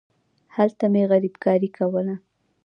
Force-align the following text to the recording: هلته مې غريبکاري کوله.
هلته 0.55 0.85
مې 0.93 1.03
غريبکاري 1.11 1.69
کوله. 1.77 2.15